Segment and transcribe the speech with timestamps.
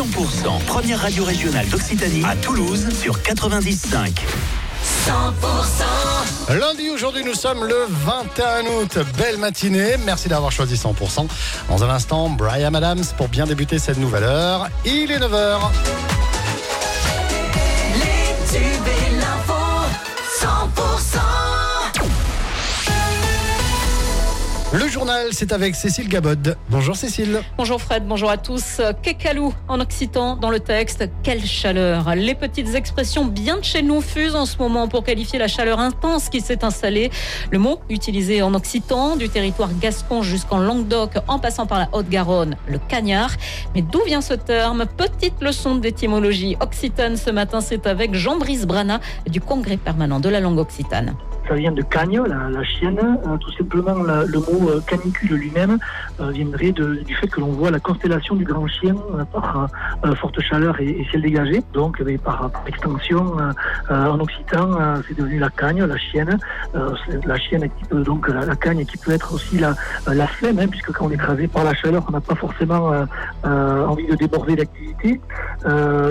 [0.00, 4.12] 100%, première radio régionale d'Occitanie à Toulouse sur 90.5.
[6.48, 8.98] 100% Lundi, aujourd'hui, nous sommes le 21 août.
[9.18, 9.96] Belle matinée.
[10.06, 11.28] Merci d'avoir choisi 100%.
[11.68, 14.70] Dans un instant, Brian Adams pour bien débuter cette nouvelle heure.
[14.86, 15.58] Il est 9h.
[24.72, 26.56] Le journal, c'est avec Cécile Gabod.
[26.68, 27.40] Bonjour Cécile.
[27.58, 28.80] Bonjour Fred, bonjour à tous.
[29.02, 31.10] Kekalou en occitan dans le texte.
[31.24, 32.14] Quelle chaleur.
[32.14, 35.80] Les petites expressions bien de chez nous fusent en ce moment pour qualifier la chaleur
[35.80, 37.10] intense qui s'est installée.
[37.50, 42.54] Le mot utilisé en occitan du territoire gascon jusqu'en Languedoc en passant par la Haute-Garonne,
[42.68, 43.32] le cagnard.
[43.74, 44.86] Mais d'où vient ce terme?
[44.96, 50.38] Petite leçon d'étymologie occitane ce matin, c'est avec Jean-Brice Brana du Congrès permanent de la
[50.38, 51.16] langue occitane
[51.50, 52.98] ça vient de cagne, la, chienne.
[53.00, 55.78] Euh, tout simplement, le mot euh, canicule lui-même
[56.20, 59.68] euh, viendrait du fait que l'on voit la constellation du grand chien euh, par
[60.16, 61.62] forte chaleur et, et, ciel dégagé.
[61.72, 63.34] Donc, eh par, extension,
[63.88, 64.68] en occitan,
[65.08, 66.38] c'est devenu la cagne, la chienne.
[67.26, 69.74] la chienne qui peut, donc la, la, cagne qui peut être aussi la,
[70.06, 72.92] la flemme, hein, puisque quand on est écrasé par la chaleur, on n'a pas forcément
[73.44, 75.20] envie de déborder d'activité.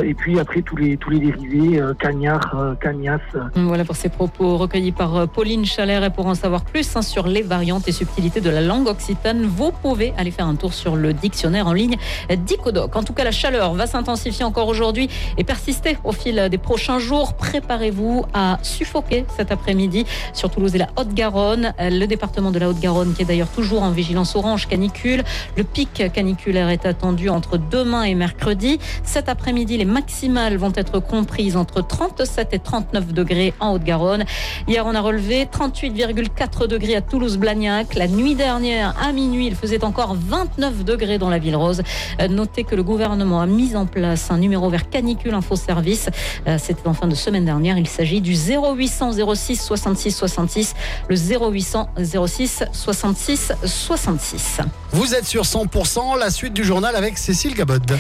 [0.03, 3.21] et puis après, tous les, tous les dérivés, cagnard, cagnasse.
[3.55, 6.03] Voilà pour ces propos recueillis par Pauline Chalère.
[6.03, 9.45] Et pour en savoir plus hein, sur les variantes et subtilités de la langue occitane,
[9.45, 11.95] vous pouvez aller faire un tour sur le dictionnaire en ligne
[12.29, 12.95] d'Icodoc.
[12.95, 16.99] En tout cas, la chaleur va s'intensifier encore aujourd'hui et persister au fil des prochains
[16.99, 17.33] jours.
[17.33, 21.73] Préparez-vous à suffoquer cet après-midi sur Toulouse et la Haute-Garonne.
[21.79, 25.23] Le département de la Haute-Garonne qui est d'ailleurs toujours en vigilance orange canicule.
[25.55, 28.79] Le pic caniculaire est attendu entre demain et mercredi.
[29.03, 34.25] Cet après-midi, les maximales vont être comprises entre 37 et 39 degrés en Haute-Garonne.
[34.67, 37.95] Hier, on a relevé 38,4 degrés à Toulouse-Blagnac.
[37.95, 41.81] La nuit dernière, à minuit, il faisait encore 29 degrés dans la ville rose.
[42.29, 46.09] Notez que le gouvernement a mis en place un numéro vert canicule info service.
[46.57, 47.77] C'était en fin de semaine dernière.
[47.77, 50.75] Il s'agit du 0800 06 66 66,
[51.09, 51.89] le 0800
[52.27, 54.59] 06 66 66.
[54.91, 57.97] Vous êtes sur 100%, la suite du journal avec Cécile Gabod.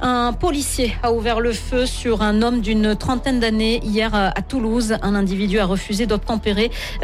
[0.00, 4.96] Un policier a ouvert le feu sur un homme d'une trentaine d'années hier à Toulouse.
[5.02, 6.49] Un individu a refusé d'obtempérer.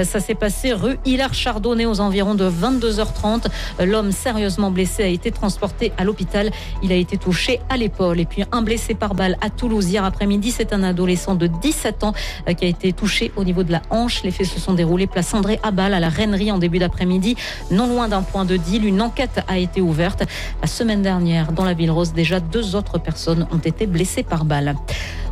[0.03, 3.47] Ça s'est passé rue Hilaire Chardonnay aux environs de 22h30.
[3.85, 6.51] L'homme sérieusement blessé a été transporté à l'hôpital.
[6.83, 8.21] Il a été touché à l'épaule.
[8.21, 10.51] Et puis un blessé par balle à Toulouse hier après-midi.
[10.51, 12.13] C'est un adolescent de 17 ans
[12.57, 14.23] qui a été touché au niveau de la hanche.
[14.23, 17.37] Les faits se sont déroulés place André Abal à la Reinerie en début d'après-midi.
[17.71, 20.25] Non loin d'un point de deal, une enquête a été ouverte.
[20.61, 24.45] La semaine dernière, dans la ville rose, déjà deux autres personnes ont été blessées par
[24.45, 24.75] balle.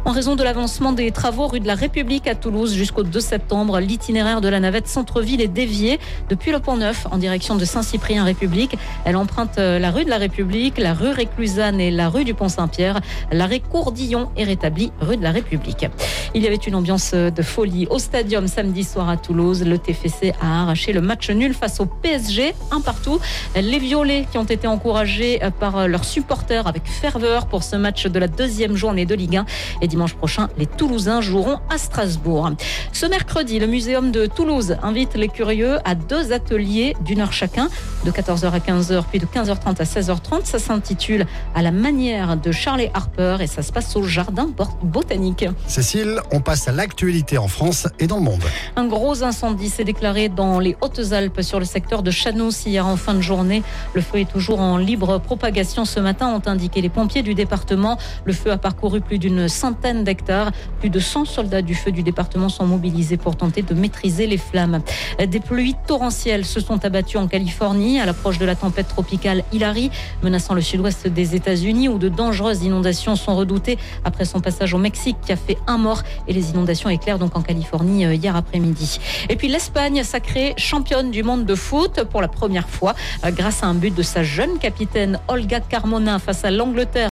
[0.07, 3.81] En raison de l'avancement des travaux rue de la République à Toulouse jusqu'au 2 septembre,
[3.81, 5.99] l'itinéraire de la navette centre-ville est dévié
[6.29, 8.77] depuis le pont Neuf en direction de Saint-Cyprien République.
[9.07, 13.01] Elle emprunte la rue de la République, la rue Réclusane et la rue du Pont-Saint-Pierre.
[13.33, 15.87] L'arrêt Courdillon est rétabli rue de la République.
[16.35, 19.65] Il y avait une ambiance de folie au stadium samedi soir à Toulouse.
[19.65, 23.21] Le TFC a arraché le match nul face au PSG, un partout.
[23.57, 28.19] Les violets qui ont été encouragés par leurs supporters avec ferveur pour ce match de
[28.19, 29.47] la deuxième journée de Ligue 1
[29.81, 32.51] et dimanche prochain, les Toulousains joueront à Strasbourg.
[32.93, 37.69] Ce mercredi, le Muséum de Toulouse invite les curieux à deux ateliers d'une heure chacun,
[38.05, 40.47] de 14h à 15h, puis de 15h30 à 16h30.
[40.47, 44.49] Ça s'intitule À la manière de Charlie Harper et ça se passe au Jardin
[44.83, 45.47] botanique.
[45.69, 48.43] Cécile, on passe à l'actualité en France et dans le monde.
[48.75, 52.97] Un gros incendie s'est déclaré dans les Hautes-Alpes sur le secteur de Chanos hier en
[52.97, 53.63] fin de journée.
[53.95, 57.97] Le feu est toujours en libre propagation ce matin, ont indiqué les pompiers du département.
[58.25, 59.47] Le feu a parcouru plus d'une
[59.93, 60.53] d'hectares.
[60.81, 64.39] Plus de 100 soldats du feu du département sont mobilisés pour tenter de maîtriser les
[64.39, 64.81] flammes.
[65.19, 69.91] Des pluies torrentielles se sont abattues en Californie à l'approche de la tempête tropicale Hilary,
[70.23, 74.79] menaçant le sud-ouest des États-Unis où de dangereuses inondations sont redoutées après son passage au
[74.79, 79.01] Mexique qui a fait un mort et les inondations éclairent donc en Californie hier après-midi.
[79.29, 83.67] Et puis l'Espagne sacrée championne du monde de foot pour la première fois grâce à
[83.67, 86.95] un but de sa jeune capitaine Olga Carmona face à l'Angleterre.